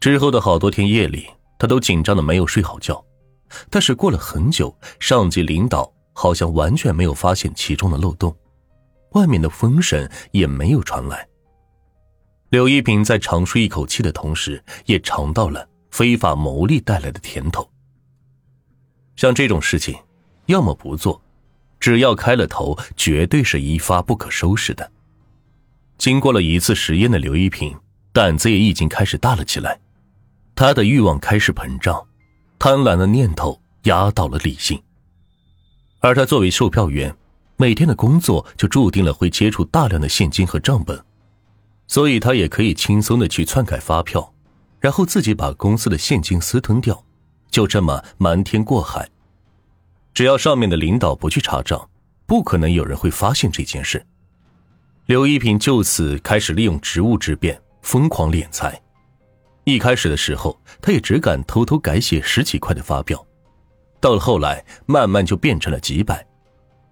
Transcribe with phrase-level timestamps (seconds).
[0.00, 3.04] 之后的好多天夜里，他都紧张的没有睡好觉。
[3.68, 8.34] 但是过了很久，上级领导好像完全没有发现其中的漏洞，
[9.12, 11.28] 外面的风声也没有传来。
[12.48, 17.68] 刘一平在长舒一口气的同时，也尝到了非法牟利带来的甜头。
[19.16, 19.98] 像这种事情，
[20.46, 21.20] 要么不做，
[21.78, 24.90] 只要开了头，绝对是一发不可收拾的。
[25.98, 27.76] 经过了一次实验的刘一平，
[28.14, 29.78] 胆子也已经开始大了起来。
[30.60, 32.06] 他的欲望开始膨胀，
[32.58, 34.78] 贪婪的念头压倒了理性。
[36.00, 37.16] 而他作为售票员，
[37.56, 41.02] 每天的工作就注定了会接触大量的现金和账本，
[41.86, 44.34] 所以他也可以轻松的去篡改发票，
[44.80, 47.02] 然后自己把公司的现金私吞掉，
[47.50, 49.08] 就这么瞒天过海。
[50.12, 51.88] 只要上面的领导不去查账，
[52.26, 54.04] 不可能有人会发现这件事。
[55.06, 58.78] 刘一平就此开始利用职务之便疯狂敛财。
[59.72, 63.24] 一开始的时候，他也只敢偷偷改写十几块的发票，
[64.00, 66.26] 到了后来，慢慢就变成了几百，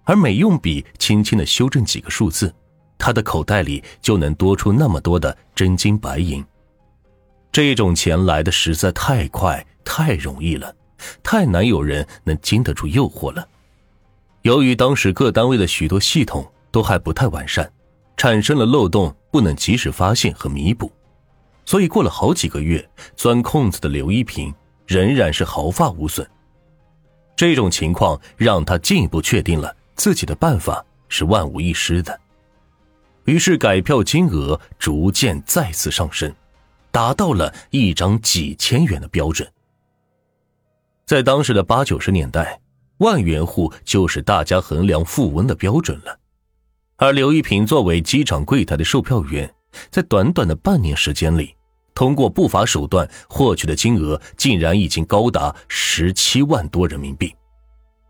[0.03, 2.53] 而每用笔轻轻的修正几个数字，
[2.97, 6.43] 他的口袋里就能多出那么多的真金白银。
[7.51, 10.73] 这种钱来的实在太快、太容易了，
[11.23, 13.47] 太难有人能经得住诱惑了。
[14.43, 17.69] 由于当时各单位的许多系统都还不太完善，
[18.15, 20.91] 产生了漏洞，不能及时发现和弥补。
[21.69, 22.83] 所以过了好几个月，
[23.15, 24.51] 钻空子的刘一平
[24.87, 26.27] 仍然是毫发无损。
[27.35, 32.19] 这种情况让他进一步确定了自己的办法是万无一失的。
[33.25, 36.33] 于是改票金额逐渐再次上升，
[36.89, 39.47] 达到了一张几千元的标准。
[41.05, 42.59] 在当时的八九十年代，
[42.97, 46.17] 万元户就是大家衡量富翁的标准了。
[46.95, 49.53] 而刘一平作为机场柜台的售票员，
[49.91, 51.53] 在短短的半年时间里，
[51.99, 57.35] 通过不法手段获取的金额竟然已经高达十七万多人民币，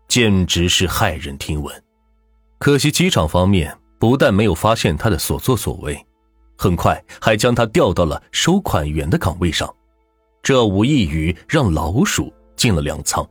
[0.06, 1.82] 简直是骇人听闻。
[2.60, 6.06] 可惜机场方面不但没有发现他的所作所为，
[6.56, 9.68] 很快还将他调到了收款员的岗位上，
[10.40, 13.28] 这无异于让老鼠进了粮仓。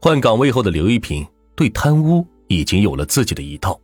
[0.00, 1.22] 换岗位后的刘一平
[1.54, 3.78] 对贪污已经有了自己的一套，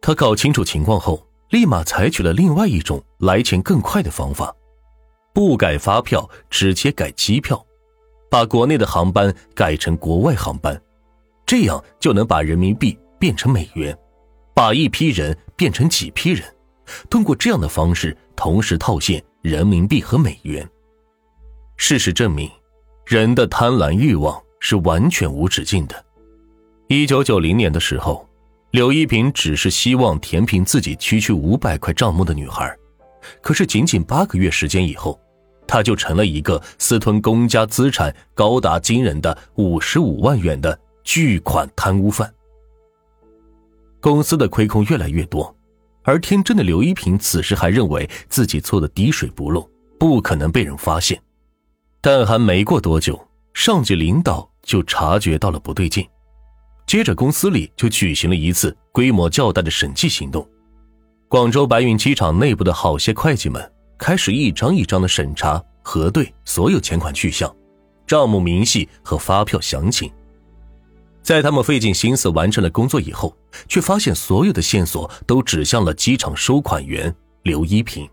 [0.00, 1.20] 他搞清楚情况后。
[1.52, 4.50] 立马采取了另外一种来钱更快的方法，
[5.34, 7.62] 不改发票，直接改机票，
[8.30, 10.80] 把国内的航班改成国外航班，
[11.44, 13.94] 这样就能把人民币变成美元，
[14.54, 16.42] 把一批人变成几批人，
[17.10, 20.66] 通过这样的方式同时套现人民币和美元。
[21.76, 22.50] 事实证明，
[23.04, 26.02] 人的贪婪欲望是完全无止境的。
[26.88, 28.26] 一九九零年的时候。
[28.72, 32.74] 柳一平只是希望填平自己区区五百块账目的女孩，
[33.42, 35.20] 可是仅仅八个月时间以后，
[35.66, 42.32] 他就成了一个私吞公家资产高达惊人的五十五万元的巨款贪污犯。
[44.00, 45.54] 公司的亏空越来越多，
[46.02, 49.68] 而天真的刘一平此时还认为自己做的滴水不漏，
[49.98, 51.20] 不可能被人发现。
[52.00, 53.22] 但还没过多久，
[53.52, 56.08] 上级领导就察觉到了不对劲。
[56.92, 60.46] 接着，公司里就举行了一次规模较大的审计行动。
[61.26, 67.50] 广州白云机场内部的好些会计们开始一张一张的审查核对所有钱款去向、
[68.06, 70.12] 账目明细和发票详情。
[71.22, 73.34] 在他们费尽心思完成了工作以后，
[73.66, 77.14] 却发现所有的线索都指向了机场收款员
[77.44, 78.06] 刘一平。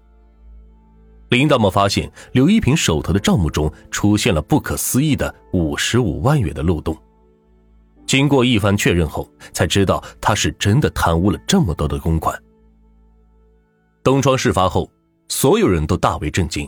[1.31, 6.97] 领导们发现刘一平手头的账目中出现了不可思议的五十五万元的漏洞。
[8.09, 12.36] 经过一番确认后，才知道他是真的贪污了这么多的公款。
[14.03, 14.92] 东窗事发后，
[15.28, 16.68] 所有人都大为震惊，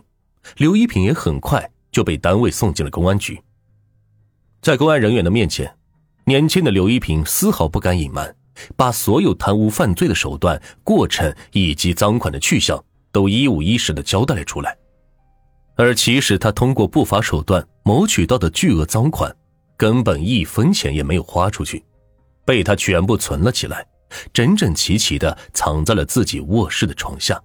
[0.58, 3.42] 刘一平也很快就被单位送进了公安局。
[4.62, 5.76] 在公安人员的面前，
[6.26, 8.36] 年轻的刘一平丝毫不敢隐瞒，
[8.76, 12.80] 把所有贪污犯罪的手段、过程以及赃款的去向
[13.12, 14.78] 都一五一十的交代了出来。
[15.76, 19.36] 而其实他通过不法手段谋取到的巨额赃款。
[19.82, 21.84] 根本一分钱也没有花出去，
[22.46, 23.84] 被他全部存了起来，
[24.32, 27.42] 整整齐齐的藏在了自己卧室的床下。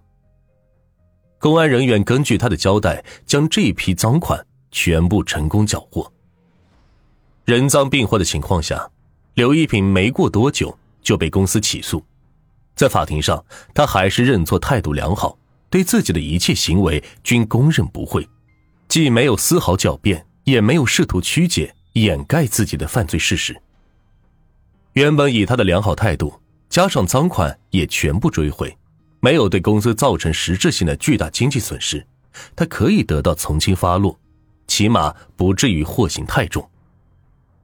[1.39, 6.13] 公安人员根据他的交代，将这批赃款全部成功缴获。
[7.47, 8.87] 人赃并获的情况下，
[9.33, 12.05] 刘一平没过多久就被公司起诉。
[12.75, 13.43] 在法庭上，
[13.73, 15.39] 他还是认错态度良好，
[15.71, 18.29] 对自己的一切行为均供认不讳，
[18.89, 21.73] 既没有丝毫狡辩，也没有试图曲解。
[22.03, 23.57] 掩盖自己的犯罪事实。
[24.93, 26.35] 原本以他的良好态度，
[26.69, 28.77] 加上赃款也全部追回，
[29.21, 32.07] 没有对公司造成实质性的巨大经济损失，
[32.55, 34.19] 他可以得到从轻发落，
[34.67, 36.69] 起码不至于祸刑太重。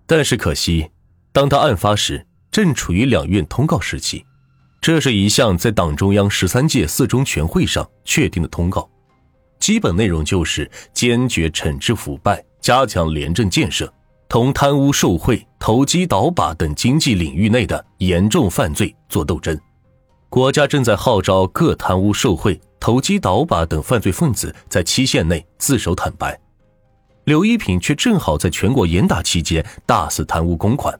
[0.06, 0.90] 但是可惜，
[1.32, 4.24] 当他案发时，正处于两院通告时期，
[4.80, 8.90] 这是一项在党中央十三届四中全会上确定的通告，
[9.58, 13.92] 基本内容就是坚决惩治腐败，加强廉政建设，
[14.32, 19.54] 同贪污受贿、投机倒把等经济领域内的严重犯罪作斗争。
[20.30, 26.40] 国家正在号召各贪污受贿、投机倒把等犯罪分子在期限内自首坦白。
[27.24, 30.98] 刘一品却正好在全国严打期间大肆贪污公款，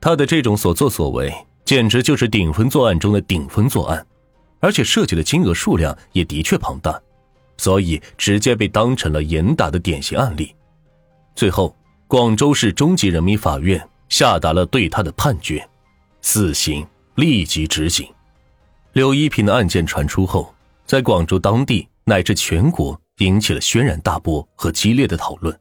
[0.00, 1.32] 他的这种所作所为
[1.64, 4.04] 简直就是顶风作案中的顶风作案，
[4.58, 7.00] 而且涉及的金额数量也的确庞大，
[7.56, 10.52] 所以直接被当成了严打的典型案例。
[11.36, 11.72] 最后，
[12.08, 15.68] 广州市中级人民法院下达了对他的判决，
[16.22, 16.84] 死刑
[17.16, 18.10] 立即执行。
[18.94, 20.54] 刘一平的案件传出后，
[20.86, 25.54] 在广州当地乃至全国引起了轩然大波和激烈的讨论。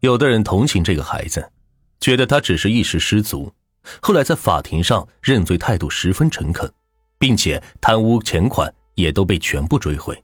[0.00, 1.48] 有的人同情这个孩子，
[2.00, 3.52] 觉得他只是一时失足，
[4.02, 6.68] 后来在法庭上认罪态度十分诚恳，
[7.16, 10.20] 并且贪污钱款也都被全部追回，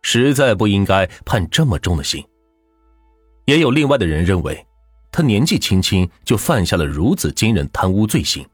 [0.00, 2.24] 实在不应该判这么重的刑。
[3.44, 4.66] 也有另外的人认为，
[5.10, 8.46] 他年纪轻轻就犯下了如此惊人贪污罪行，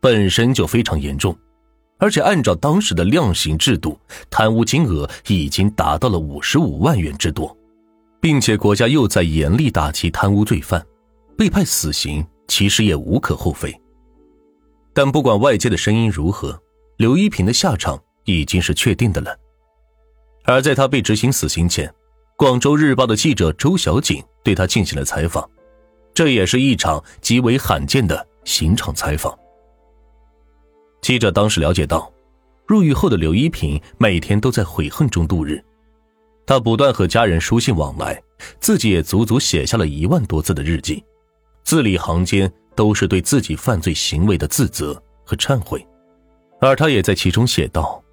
[0.00, 1.36] 本身就非常严重。
[1.98, 3.98] 而且按照当时的量刑制度，
[4.30, 7.56] 贪污金额已经达到了五十五万元之多，
[8.20, 10.84] 并且国家又在严厉打击贪污罪犯，
[11.38, 13.74] 被判死刑其实也无可厚非。
[14.92, 16.60] 但不管外界的声音如何，
[16.98, 19.34] 刘一平的下场已经是确定的了。
[20.44, 21.92] 而在他被执行死刑前，
[22.38, 25.48] 广州日报的记者周小锦对他进行了采访，
[26.12, 29.34] 这也是一场极为罕见的刑场采访。
[31.00, 32.12] 记者当时了解到，
[32.66, 35.64] 入狱后的刘一平每天都在悔恨中度日，
[36.44, 38.22] 他不断和家人书信往来，
[38.60, 41.02] 自己也足足写下了一万多字的日记，
[41.64, 45.82] 字里行间都是对自己犯罪行为的自责和忏悔，
[46.60, 48.04] 而他也在其中写道：“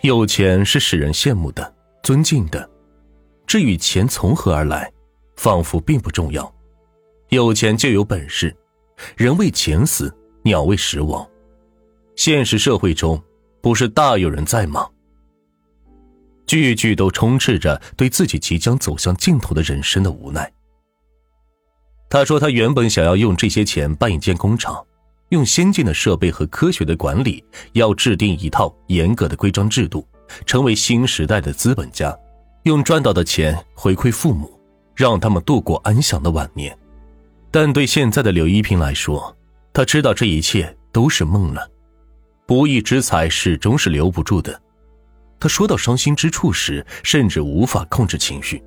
[0.00, 2.66] 有钱是使人羡慕的、尊敬的，
[3.50, 4.88] 至于钱从何而来，
[5.34, 6.54] 仿佛并不重要。
[7.30, 8.56] 有钱就有本事，
[9.16, 10.14] 人为钱死，
[10.44, 11.28] 鸟为食亡。”
[12.14, 13.20] 现实社会中，
[13.60, 14.88] 不是大有人在吗？
[16.46, 20.48] 句句都充斥着对自己即将走向尽头的人生的无奈。
[22.08, 24.80] 他说：“他原本想要用这些钱办一间工厂，
[25.30, 30.06] 用先进的设备和科学的管理，要制定一套严格的规章制度，
[30.46, 32.16] 成为新时代的资本家，
[32.64, 34.50] 用赚到的钱回馈父母，
[34.94, 36.76] 让他们度过安详的晚年。
[37.50, 39.34] 但对现在的刘一平来说，
[39.72, 41.68] 他知道这一切都是梦了。”
[42.46, 44.60] 不义之财始终是留不住的。
[45.38, 48.62] 他说到伤心之处时，甚至无法控制情绪，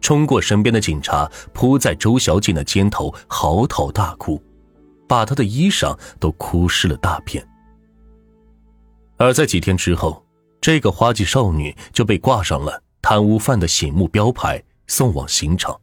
[0.00, 4.42] 冲过身边的警察，扑在周小锦的肩头嚎啕大哭，
[5.08, 7.46] 把她的衣裳都哭湿了大片。
[9.16, 10.22] 而在几天之后，
[10.60, 15.80] 这个花季少女就被挂上了贪污犯的醒目标牌，送往刑场。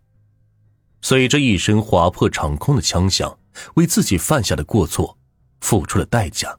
[1.01, 3.37] 随着一声划破长空的枪响，
[3.75, 5.17] 为自己犯下的过错
[5.61, 6.57] 付出了代价。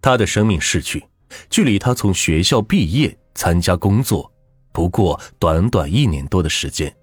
[0.00, 1.04] 他的生命逝去，
[1.50, 4.32] 距离他从学校毕业参加工作，
[4.72, 6.94] 不过短短一年多的时间。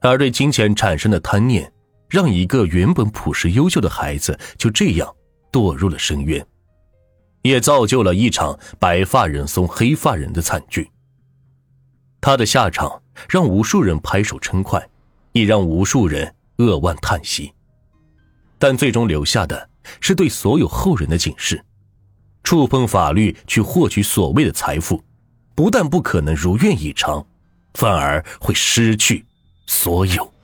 [0.00, 1.72] 而对金钱产生的贪念，
[2.08, 5.16] 让一个原本朴实优秀的孩子就这样
[5.50, 6.46] 堕入了深渊，
[7.46, 10.90] 也造就了一场白发人送黑发人的惨剧。
[12.20, 14.88] 他的下场让无数人拍手称快，
[15.32, 17.52] 也让无数人扼腕叹息，
[18.58, 19.68] 但最终留下的
[20.00, 21.62] 是对所有后人的警示。
[22.42, 25.02] 触碰法律去获取所谓的财富，
[25.54, 27.26] 不但不可能如愿以偿，
[27.74, 29.24] 反而会失去
[29.66, 30.35] 所有。